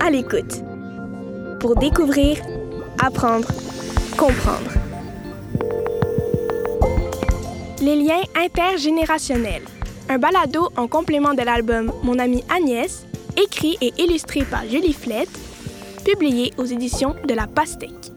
À 0.00 0.10
l'écoute. 0.10 0.62
Pour 1.60 1.76
découvrir, 1.76 2.38
apprendre, 2.98 3.48
comprendre. 4.16 4.72
Les 7.80 7.96
liens 7.96 8.22
intergénérationnels. 8.34 9.62
Un 10.08 10.18
balado 10.18 10.68
en 10.76 10.88
complément 10.88 11.34
de 11.34 11.42
l'album 11.42 11.92
Mon 12.02 12.18
amie 12.18 12.44
Agnès, 12.48 13.06
écrit 13.36 13.76
et 13.80 13.92
illustré 13.98 14.44
par 14.44 14.64
Julie 14.68 14.92
Flette, 14.92 15.38
publié 16.04 16.52
aux 16.56 16.64
éditions 16.64 17.14
de 17.26 17.34
La 17.34 17.46
Pastèque. 17.46 18.12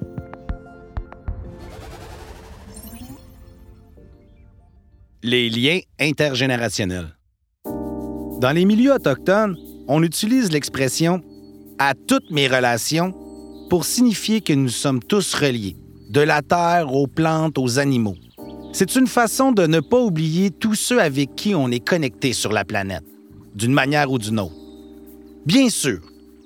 Les 5.22 5.50
liens 5.50 5.80
intergénérationnels. 6.00 7.16
Dans 8.40 8.52
les 8.54 8.64
milieux 8.64 8.94
autochtones, 8.94 9.58
on 9.90 10.04
utilise 10.04 10.52
l'expression 10.52 11.22
à 11.80 11.94
toutes 11.96 12.30
mes 12.30 12.48
relations 12.48 13.14
pour 13.70 13.86
signifier 13.86 14.40
que 14.40 14.54
nous 14.54 14.70
sommes 14.70 15.02
tous 15.02 15.34
reliés, 15.34 15.76
de 16.10 16.22
la 16.22 16.44
terre 16.44 16.94
aux 16.94 17.08
plantes 17.08 17.58
aux 17.58 17.80
animaux. 17.80 18.16
C'est 18.72 18.96
une 18.96 19.08
façon 19.08 19.52
de 19.52 19.66
ne 19.66 19.80
pas 19.80 20.00
oublier 20.00 20.52
tous 20.52 20.76
ceux 20.76 21.02
avec 21.02 21.36
qui 21.36 21.56
on 21.56 21.72
est 21.72 21.86
connecté 21.86 22.34
sur 22.34 22.52
la 22.52 22.64
planète, 22.64 23.04
d'une 23.56 23.74
manière 23.74 24.12
ou 24.12 24.20
d'une 24.20 24.40
autre. 24.40 24.54
Bien 25.48 25.70
sûr, 25.70 26.00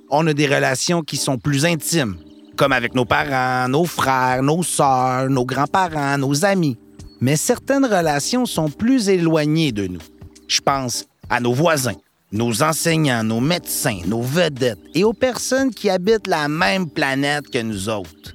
on 0.10 0.26
a 0.28 0.34
des 0.34 0.48
relations 0.48 1.02
qui 1.02 1.18
sont 1.18 1.38
plus 1.38 1.66
intimes, 1.66 2.16
comme 2.56 2.72
avec 2.72 2.96
nos 2.96 3.06
parents, 3.06 3.68
nos 3.68 3.86
frères, 3.86 4.42
nos 4.42 4.64
sœurs, 4.64 5.30
nos 5.30 5.46
grands-parents, 5.46 6.18
nos 6.18 6.46
amis. 6.46 6.78
Mais 7.20 7.36
certaines 7.36 7.86
relations 7.86 8.46
sont 8.46 8.70
plus 8.70 9.10
éloignées 9.10 9.74
de 9.74 9.88
nous. 9.88 10.02
Je 10.48 10.62
pense 10.62 11.06
à 11.30 11.42
nos 11.42 11.54
voisins, 11.54 11.96
nos 12.34 12.64
enseignants, 12.64 13.24
nos 13.24 13.40
médecins, 13.40 14.00
nos 14.08 14.24
vedettes 14.24 14.80
et 14.96 15.04
aux 15.04 15.14
personnes 15.14 15.70
qui 15.70 15.90
habitent 15.90 16.26
la 16.26 16.48
même 16.48 16.90
planète 16.90 17.48
que 17.50 17.62
nous 17.62 17.90
autres. 17.90 18.34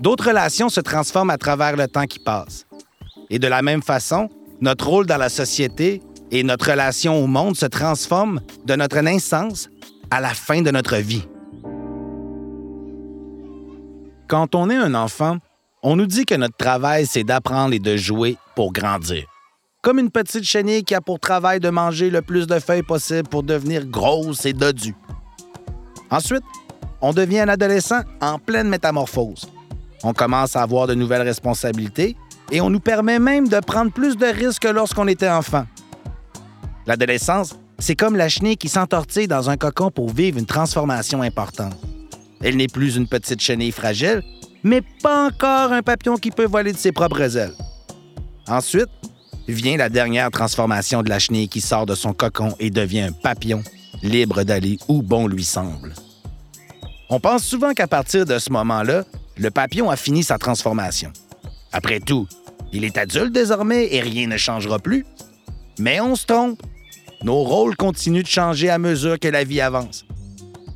D'autres 0.00 0.26
relations 0.26 0.68
se 0.68 0.80
transforment 0.80 1.30
à 1.30 1.38
travers 1.38 1.76
le 1.76 1.86
temps 1.86 2.06
qui 2.06 2.18
passe. 2.18 2.66
Et 3.30 3.38
de 3.38 3.46
la 3.46 3.62
même 3.62 3.82
façon, 3.82 4.28
notre 4.60 4.88
rôle 4.88 5.06
dans 5.06 5.16
la 5.16 5.28
société 5.28 6.02
et 6.32 6.42
notre 6.42 6.70
relation 6.70 7.22
au 7.22 7.28
monde 7.28 7.56
se 7.56 7.66
transforment 7.66 8.40
de 8.66 8.74
notre 8.74 9.00
naissance 9.00 9.68
à 10.10 10.20
la 10.20 10.34
fin 10.34 10.60
de 10.60 10.72
notre 10.72 10.96
vie. 10.96 11.26
Quand 14.26 14.56
on 14.56 14.68
est 14.68 14.76
un 14.76 14.94
enfant, 14.94 15.38
on 15.82 15.94
nous 15.94 16.06
dit 16.06 16.26
que 16.26 16.34
notre 16.34 16.56
travail, 16.56 17.06
c'est 17.06 17.24
d'apprendre 17.24 17.72
et 17.72 17.78
de 17.78 17.96
jouer 17.96 18.36
pour 18.56 18.72
grandir. 18.72 19.26
Comme 19.80 20.00
une 20.00 20.10
petite 20.10 20.42
chenille 20.42 20.82
qui 20.82 20.94
a 20.96 21.00
pour 21.00 21.20
travail 21.20 21.60
de 21.60 21.70
manger 21.70 22.10
le 22.10 22.20
plus 22.20 22.48
de 22.48 22.58
feuilles 22.58 22.82
possible 22.82 23.28
pour 23.28 23.44
devenir 23.44 23.86
grosse 23.86 24.44
et 24.44 24.52
dodue. 24.52 24.96
Ensuite, 26.10 26.42
on 27.00 27.12
devient 27.12 27.40
un 27.40 27.48
adolescent 27.48 28.00
en 28.20 28.40
pleine 28.40 28.68
métamorphose. 28.68 29.48
On 30.02 30.12
commence 30.12 30.56
à 30.56 30.62
avoir 30.62 30.88
de 30.88 30.94
nouvelles 30.94 31.22
responsabilités 31.22 32.16
et 32.50 32.60
on 32.60 32.70
nous 32.70 32.80
permet 32.80 33.20
même 33.20 33.46
de 33.46 33.60
prendre 33.60 33.92
plus 33.92 34.16
de 34.16 34.26
risques 34.26 34.62
que 34.62 34.68
lorsqu'on 34.68 35.06
était 35.06 35.28
enfant. 35.28 35.66
L'adolescence, 36.86 37.54
c'est 37.78 37.94
comme 37.94 38.16
la 38.16 38.28
chenille 38.28 38.56
qui 38.56 38.68
s'entortille 38.68 39.28
dans 39.28 39.48
un 39.48 39.56
cocon 39.56 39.92
pour 39.92 40.10
vivre 40.10 40.38
une 40.38 40.46
transformation 40.46 41.22
importante. 41.22 41.76
Elle 42.42 42.56
n'est 42.56 42.66
plus 42.66 42.96
une 42.96 43.06
petite 43.06 43.40
chenille 43.40 43.72
fragile, 43.72 44.22
mais 44.64 44.82
pas 45.02 45.28
encore 45.28 45.72
un 45.72 45.82
papillon 45.82 46.16
qui 46.16 46.32
peut 46.32 46.46
voler 46.46 46.72
de 46.72 46.78
ses 46.78 46.90
propres 46.90 47.36
ailes. 47.36 47.54
Ensuite, 48.48 48.88
vient 49.52 49.76
la 49.76 49.88
dernière 49.88 50.30
transformation 50.30 51.02
de 51.02 51.08
la 51.08 51.18
chenille 51.18 51.48
qui 51.48 51.60
sort 51.60 51.86
de 51.86 51.94
son 51.94 52.12
cocon 52.12 52.54
et 52.60 52.70
devient 52.70 53.00
un 53.00 53.12
papillon, 53.12 53.62
libre 54.02 54.42
d'aller 54.42 54.78
où 54.88 55.02
bon 55.02 55.26
lui 55.26 55.44
semble. 55.44 55.94
On 57.10 57.20
pense 57.20 57.44
souvent 57.44 57.72
qu'à 57.72 57.86
partir 57.86 58.26
de 58.26 58.38
ce 58.38 58.52
moment-là, 58.52 59.04
le 59.36 59.50
papillon 59.50 59.90
a 59.90 59.96
fini 59.96 60.22
sa 60.22 60.36
transformation. 60.36 61.10
Après 61.72 62.00
tout, 62.00 62.26
il 62.72 62.84
est 62.84 62.98
adulte 62.98 63.32
désormais 63.32 63.88
et 63.92 64.00
rien 64.00 64.26
ne 64.26 64.36
changera 64.36 64.78
plus. 64.78 65.06
Mais 65.78 66.00
on 66.00 66.14
se 66.16 66.26
trompe. 66.26 66.60
Nos 67.22 67.42
rôles 67.42 67.76
continuent 67.76 68.22
de 68.22 68.28
changer 68.28 68.68
à 68.68 68.78
mesure 68.78 69.18
que 69.18 69.28
la 69.28 69.44
vie 69.44 69.60
avance. 69.60 70.04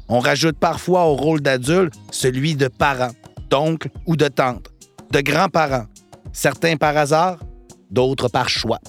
On 0.08 0.18
rajoute 0.18 0.58
parfois 0.58 1.04
au 1.04 1.14
rôle 1.14 1.40
d'adulte 1.40 1.94
celui 2.10 2.54
de 2.54 2.68
parent, 2.68 3.12
d'oncle 3.50 3.88
ou 4.06 4.16
de 4.16 4.28
tante, 4.28 4.70
de 5.10 5.20
grands-parents, 5.20 5.86
certains 6.32 6.76
par 6.76 6.96
hasard, 6.96 7.38
d'autres 7.92 8.28
par 8.28 8.48
choix. 8.48 8.80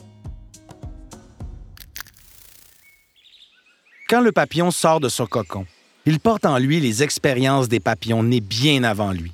Quand 4.10 4.22
le 4.22 4.32
papillon 4.32 4.72
sort 4.72 5.00
de 5.00 5.10
son 5.10 5.26
cocon, 5.26 5.66
il 6.06 6.20
porte 6.20 6.46
en 6.46 6.58
lui 6.58 6.80
les 6.80 7.04
expériences 7.04 7.70
des 7.70 7.80
papillons 7.80 8.24
nés 8.24 8.42
bien 8.42 8.84
avant 8.84 9.12
lui. 9.12 9.32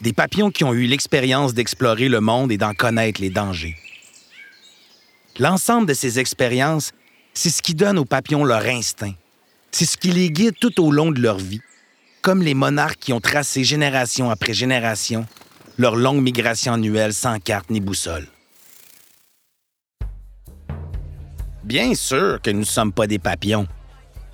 Des 0.00 0.12
papillons 0.12 0.50
qui 0.50 0.64
ont 0.64 0.74
eu 0.74 0.86
l'expérience 0.86 1.54
d'explorer 1.54 2.08
le 2.08 2.20
monde 2.20 2.52
et 2.52 2.58
d'en 2.58 2.74
connaître 2.74 3.20
les 3.20 3.30
dangers. 3.30 3.76
L'ensemble 5.38 5.86
de 5.86 5.94
ces 5.94 6.18
expériences, 6.18 6.92
c'est 7.34 7.50
ce 7.50 7.62
qui 7.62 7.74
donne 7.74 7.98
aux 7.98 8.04
papillons 8.04 8.44
leur 8.44 8.64
instinct. 8.66 9.14
C'est 9.70 9.86
ce 9.86 9.96
qui 9.96 10.10
les 10.10 10.30
guide 10.30 10.54
tout 10.58 10.82
au 10.82 10.90
long 10.90 11.10
de 11.12 11.20
leur 11.20 11.36
vie, 11.38 11.60
comme 12.22 12.42
les 12.42 12.54
monarques 12.54 12.98
qui 12.98 13.12
ont 13.12 13.20
tracé 13.20 13.62
génération 13.64 14.30
après 14.30 14.54
génération 14.54 15.26
leur 15.78 15.96
longue 15.96 16.22
migration 16.22 16.72
annuelle 16.72 17.12
sans 17.12 17.38
carte 17.38 17.70
ni 17.70 17.80
boussole. 17.80 18.26
Bien 21.66 21.96
sûr 21.96 22.40
que 22.40 22.50
nous 22.50 22.60
ne 22.60 22.64
sommes 22.64 22.92
pas 22.92 23.08
des 23.08 23.18
papillons. 23.18 23.66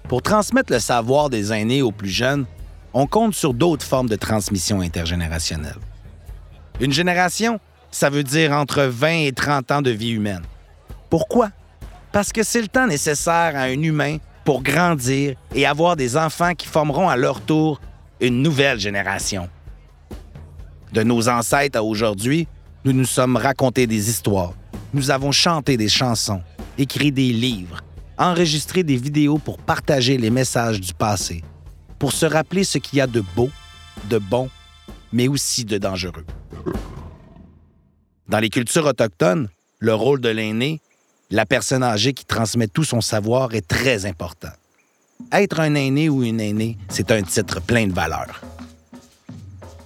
Pour 0.06 0.20
transmettre 0.20 0.70
le 0.70 0.78
savoir 0.78 1.30
des 1.30 1.50
aînés 1.50 1.80
aux 1.80 1.90
plus 1.90 2.10
jeunes, 2.10 2.44
on 2.92 3.06
compte 3.06 3.34
sur 3.34 3.54
d'autres 3.54 3.86
formes 3.86 4.10
de 4.10 4.16
transmission 4.16 4.82
intergénérationnelle. 4.82 5.78
Une 6.78 6.92
génération, 6.92 7.58
ça 7.90 8.10
veut 8.10 8.22
dire 8.22 8.52
entre 8.52 8.82
20 8.82 9.08
et 9.24 9.32
30 9.32 9.70
ans 9.70 9.80
de 9.80 9.90
vie 9.90 10.10
humaine. 10.10 10.42
Pourquoi? 11.08 11.48
Parce 12.12 12.32
que 12.32 12.42
c'est 12.42 12.60
le 12.60 12.68
temps 12.68 12.86
nécessaire 12.86 13.56
à 13.56 13.62
un 13.62 13.80
humain 13.82 14.18
pour 14.44 14.62
grandir 14.62 15.34
et 15.54 15.64
avoir 15.64 15.96
des 15.96 16.18
enfants 16.18 16.52
qui 16.52 16.68
formeront 16.68 17.08
à 17.08 17.16
leur 17.16 17.40
tour 17.40 17.80
une 18.20 18.42
nouvelle 18.42 18.78
génération. 18.78 19.48
De 20.92 21.02
nos 21.02 21.30
ancêtres 21.30 21.78
à 21.78 21.82
aujourd'hui, 21.82 22.46
nous 22.84 22.92
nous 22.92 23.06
sommes 23.06 23.36
racontés 23.36 23.86
des 23.86 24.10
histoires, 24.10 24.52
nous 24.92 25.10
avons 25.10 25.32
chanté 25.32 25.78
des 25.78 25.88
chansons, 25.88 26.42
écrit 26.82 27.12
des 27.12 27.32
livres, 27.32 27.80
enregistré 28.18 28.82
des 28.82 28.96
vidéos 28.96 29.38
pour 29.38 29.58
partager 29.58 30.18
les 30.18 30.30
messages 30.30 30.80
du 30.80 30.92
passé, 30.92 31.42
pour 31.98 32.12
se 32.12 32.26
rappeler 32.26 32.64
ce 32.64 32.78
qu'il 32.78 32.98
y 32.98 33.00
a 33.00 33.06
de 33.06 33.22
beau, 33.36 33.48
de 34.10 34.18
bon, 34.18 34.50
mais 35.12 35.28
aussi 35.28 35.64
de 35.64 35.78
dangereux. 35.78 36.26
Dans 38.28 38.40
les 38.40 38.50
cultures 38.50 38.86
autochtones, 38.86 39.48
le 39.78 39.94
rôle 39.94 40.20
de 40.20 40.28
l'aîné, 40.28 40.80
la 41.30 41.46
personne 41.46 41.82
âgée 41.82 42.12
qui 42.12 42.24
transmet 42.24 42.66
tout 42.66 42.84
son 42.84 43.00
savoir, 43.00 43.54
est 43.54 43.66
très 43.66 44.04
important. 44.04 44.52
Être 45.30 45.60
un 45.60 45.74
aîné 45.74 46.08
ou 46.08 46.24
une 46.24 46.40
aînée, 46.40 46.76
c'est 46.88 47.10
un 47.12 47.22
titre 47.22 47.60
plein 47.60 47.86
de 47.86 47.92
valeur. 47.92 48.42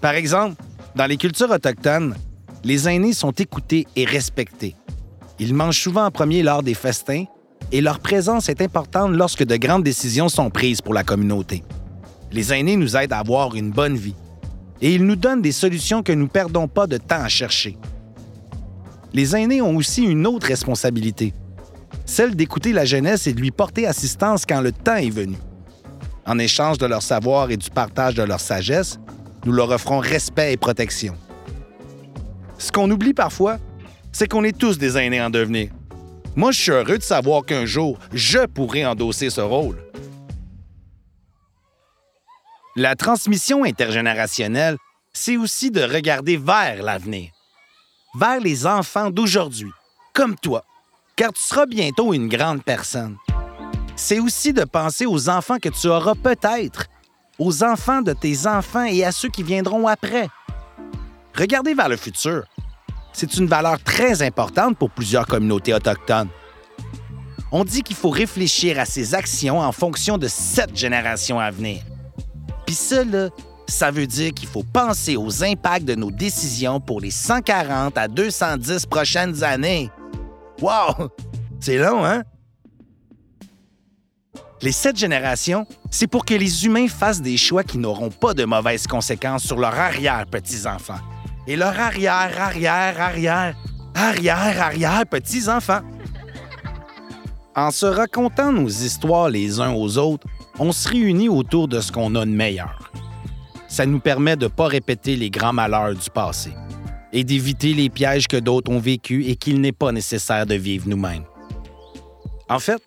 Par 0.00 0.14
exemple, 0.14 0.62
dans 0.94 1.06
les 1.06 1.16
cultures 1.16 1.50
autochtones, 1.50 2.16
les 2.64 2.88
aînés 2.88 3.12
sont 3.12 3.32
écoutés 3.32 3.86
et 3.96 4.04
respectés. 4.04 4.74
Ils 5.38 5.54
mangent 5.54 5.80
souvent 5.80 6.06
en 6.06 6.10
premier 6.10 6.42
lors 6.42 6.62
des 6.62 6.74
festins 6.74 7.24
et 7.72 7.80
leur 7.80 7.98
présence 7.98 8.48
est 8.48 8.62
importante 8.62 9.12
lorsque 9.12 9.44
de 9.44 9.56
grandes 9.56 9.84
décisions 9.84 10.28
sont 10.28 10.50
prises 10.50 10.80
pour 10.80 10.94
la 10.94 11.04
communauté. 11.04 11.62
Les 12.32 12.52
aînés 12.52 12.76
nous 12.76 12.97
aident 12.97 13.12
à 13.12 13.19
avoir 13.19 13.54
une 13.54 13.70
bonne 13.70 13.97
vie 13.97 14.14
et 14.80 14.94
ils 14.94 15.04
nous 15.04 15.16
donnent 15.16 15.42
des 15.42 15.52
solutions 15.52 16.02
que 16.02 16.12
nous 16.12 16.24
ne 16.24 16.28
perdons 16.30 16.69
pas 16.69 16.86
de 16.86 16.97
temps 16.97 17.22
à 17.22 17.28
chercher. 17.28 17.76
Les 19.12 19.34
aînés 19.34 19.62
ont 19.62 19.76
aussi 19.76 20.02
une 20.02 20.26
autre 20.26 20.47
responsabilité, 20.47 21.32
celle 22.04 22.36
d'écouter 22.36 22.72
la 22.72 22.84
jeunesse 22.84 23.27
et 23.27 23.33
de 23.33 23.41
lui 23.41 23.50
porter 23.50 23.86
assistance 23.86 24.44
quand 24.44 24.60
le 24.60 24.72
temps 24.72 24.97
est 24.97 25.10
venu. 25.10 25.36
En 26.27 26.38
échange 26.38 26.78
de 26.78 26.86
leur 26.86 27.03
savoir 27.03 27.50
et 27.50 27.56
du 27.56 27.71
partage 27.71 28.15
de 28.15 28.22
leur 28.22 28.41
sagesse, 28.41 28.98
nous 29.44 29.53
leur 29.53 29.71
offrons 29.71 29.98
respect 29.98 30.53
et 30.53 30.56
protection. 30.56 31.15
Ce 32.59 32.72
qu'on 32.72 32.91
oublie 32.91 33.15
parfois, 33.15 33.59
c'est 34.16 34.28
qu'on 34.28 34.45
est 34.45 34.57
tous 34.57 34.78
des 34.78 34.97
aînés 34.97 35.21
en 35.21 35.28
devenir. 35.28 35.68
Moi, 36.36 36.51
je 36.51 36.59
suis 36.59 36.71
heureux 36.71 36.97
de 36.97 37.03
savoir 37.03 37.45
qu'un 37.45 37.66
jour, 37.66 37.98
je 38.15 38.47
pourrai 38.47 38.86
endosser 38.86 39.28
ce 39.28 39.42
rôle. 39.42 39.77
La 42.77 42.97
transmission 42.97 43.63
intergénérationnelle, 43.63 44.78
c'est 45.13 45.36
aussi 45.36 45.71
de 45.71 45.83
regarder 45.83 46.39
vers 46.39 46.83
l'avenir, 46.83 47.28
vers 48.18 48.41
les 48.41 48.65
enfants 48.65 49.10
d'aujourd'hui, 49.10 49.71
comme 50.15 50.34
toi, 50.36 50.65
car 51.15 51.34
tu 51.34 51.42
seras 51.42 51.66
bientôt 51.66 52.15
une 52.15 52.28
grande 52.28 52.65
personne. 52.65 53.19
C'est 53.97 54.19
aussi 54.19 54.54
de 54.54 54.65
penser 54.65 55.04
aux 55.04 55.28
enfants 55.28 55.59
que 55.59 55.69
tu 55.69 55.89
auras 55.89 56.15
peut-être, 56.15 56.86
aux 57.39 57.62
enfants 57.62 58.01
de 58.01 58.15
tes 58.15 58.47
enfants 58.47 58.84
et 58.84 59.04
à 59.04 59.12
ceux 59.12 59.28
qui 59.28 59.42
viendront 59.42 59.86
après. 59.86 60.28
Regarder 61.34 61.74
vers 61.74 61.91
le 61.91 61.98
futur, 61.98 62.47
c'est 63.16 63.39
une 63.39 63.47
valeur 63.47 63.83
très 63.83 64.21
importante 64.21 64.77
pour 64.77 64.91
plusieurs 64.91 65.27
communautés 65.27 65.72
autochtones. 65.72 66.28
on 67.51 67.65
dit 67.65 67.83
qu'il 67.83 67.97
faut 67.97 68.10
réfléchir 68.10 68.78
à 68.78 68.84
ses 68.84 69.15
actions 69.15 69.59
en 69.59 69.72
fonction 69.72 70.18
de 70.18 70.28
sept 70.28 70.77
générations 70.77 71.41
à 71.41 71.51
venir. 71.51 71.80
Puis 72.66 72.74
ça, 72.74 73.04
ça 73.66 73.91
veut 73.91 74.07
dire 74.07 74.34
qu'il 74.34 74.48
faut 74.48 74.65
penser 74.65 75.16
aux 75.16 75.42
impacts 75.42 75.86
de 75.86 75.95
nos 75.95 76.10
décisions 76.10 76.78
pour 76.78 77.01
les 77.01 77.10
140 77.10 77.97
à 77.97 78.07
210 78.07 78.84
prochaines 78.84 79.42
années. 79.42 79.91
Wow! 80.60 81.09
C'est 81.59 81.78
long, 81.78 82.04
hein? 82.04 82.22
Les 84.60 84.72
sept 84.72 84.98
générations, 84.98 85.66
c'est 85.91 86.07
pour 86.07 86.27
que 86.27 86.34
les 86.34 86.66
humains 86.66 86.89
fassent 86.89 87.22
des 87.22 87.39
choix 87.39 87.65
qui 87.65 87.78
n'auront 87.78 88.10
pas 88.10 88.34
de 88.34 88.45
mauvaises 88.45 88.86
conséquences 88.86 89.45
sur 89.45 89.57
leurs 89.57 89.78
arrière-petits-enfants. 89.78 91.01
Et 91.47 91.57
leurs 91.57 91.78
arrière, 91.78 92.41
arrière, 92.41 93.01
arrière, 93.01 93.57
arrière, 93.95 94.63
arrière 94.63 95.07
petits-enfants. 95.07 95.83
En 97.54 97.71
se 97.71 97.87
racontant 97.87 98.53
nos 98.53 98.69
histoires 98.69 99.31
les 99.31 99.60
uns 99.60 99.72
aux 99.72 99.97
autres, 99.97 100.27
on 100.59 100.72
se 100.72 100.89
réunit 100.89 101.28
autour 101.28 101.69
de 101.69 101.81
ce 101.81 101.93
qu'on 101.93 102.15
a 102.15 102.27
de 102.27 102.31
meilleur. 102.31 102.91
Ça 103.69 103.87
nous 103.87 104.01
permet 104.01 104.37
de 104.37 104.45
ne 104.45 104.51
pas 104.51 104.66
répéter 104.66 105.16
les 105.16 105.31
grands 105.31 105.53
malheurs 105.53 105.95
du 105.95 106.10
passé 106.10 106.51
et 107.13 107.25
d'éviter 107.25 107.75
les 107.75 107.89
pièges 107.89 108.27
que 108.27 108.37
d'autres 108.37 108.71
ont 108.71 108.78
vécus 108.78 109.27
et 109.28 109.37
qu'il 109.37 109.60
n'est 109.60 109.72
pas 109.72 109.93
nécessaire 109.93 110.47
de 110.47 110.54
vivre 110.54 110.89
nous-mêmes. 110.89 111.25
En 112.48 112.59
fait, 112.59 112.83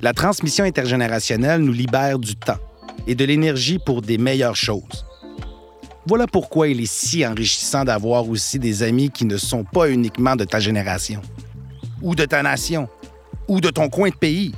la 0.00 0.12
transmission 0.12 0.64
intergénérationnelle 0.64 1.60
nous 1.60 1.72
libère 1.72 2.18
du 2.18 2.36
temps 2.36 2.58
et 3.06 3.14
de 3.14 3.24
l'énergie 3.24 3.78
pour 3.78 4.02
des 4.02 4.18
meilleures 4.18 4.56
choses. 4.56 5.04
Voilà 6.06 6.26
pourquoi 6.26 6.68
il 6.68 6.82
est 6.82 6.92
si 6.92 7.26
enrichissant 7.26 7.84
d'avoir 7.84 8.28
aussi 8.28 8.58
des 8.58 8.82
amis 8.82 9.10
qui 9.10 9.24
ne 9.24 9.38
sont 9.38 9.64
pas 9.64 9.88
uniquement 9.88 10.36
de 10.36 10.44
ta 10.44 10.60
génération, 10.60 11.22
ou 12.02 12.14
de 12.14 12.26
ta 12.26 12.42
nation, 12.42 12.88
ou 13.48 13.60
de 13.60 13.70
ton 13.70 13.88
coin 13.88 14.10
de 14.10 14.14
pays. 14.14 14.52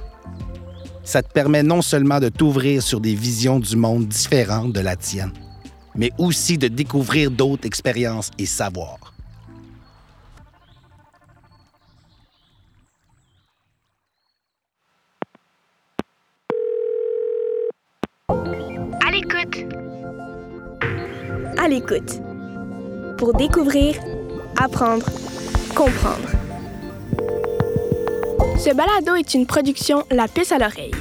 Ça 1.05 1.23
te 1.23 1.33
permet 1.33 1.63
non 1.63 1.83
seulement 1.83 2.19
de 2.19 2.31
t'ouvrir 2.31 2.83
sur 2.83 3.01
des 3.01 3.15
visions 3.15 3.61
du 3.61 3.77
monde 3.77 4.09
différentes 4.09 4.73
de 4.73 4.81
la 4.81 4.97
tienne, 4.97 5.33
mais 5.95 6.11
aussi 6.19 6.59
de 6.59 6.67
découvrir 6.67 7.31
d'autres 7.31 7.67
expériences 7.67 8.33
et 8.39 8.47
savoirs. 8.47 9.16
L'écoute. 21.69 22.21
Pour 23.19 23.35
découvrir, 23.35 23.97
apprendre, 24.57 25.05
comprendre. 25.75 26.29
Ce 28.57 28.73
balado 28.73 29.17
est 29.17 29.35
une 29.35 29.47
production 29.47 30.05
La 30.13 30.29
puce 30.29 30.53
à 30.53 30.59
l'oreille. 30.59 30.93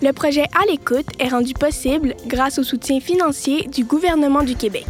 Le 0.00 0.12
projet 0.12 0.44
À 0.58 0.64
l'écoute 0.70 1.06
est 1.18 1.28
rendu 1.28 1.52
possible 1.52 2.14
grâce 2.26 2.58
au 2.58 2.62
soutien 2.62 3.00
financier 3.00 3.66
du 3.66 3.84
gouvernement 3.84 4.42
du 4.42 4.54
Québec. 4.54 4.86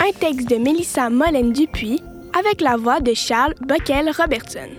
Un 0.00 0.10
texte 0.10 0.48
de 0.48 0.56
Mélissa 0.56 1.08
Molène 1.08 1.52
Dupuis 1.52 2.02
avec 2.36 2.60
la 2.62 2.76
voix 2.76 2.98
de 2.98 3.14
Charles 3.14 3.54
Bockel 3.60 4.10
Robertson. 4.10 4.70